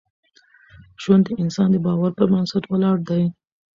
[1.01, 3.23] ژوند د انسان د باور پر بنسټ ولاړ دی.